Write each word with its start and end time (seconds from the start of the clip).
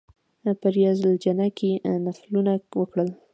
په 0.61 0.67
ریاض 0.75 0.99
الجنه 1.07 1.47
کې 1.57 1.71
نفلونه 2.05 2.53
وکړل. 2.79 3.09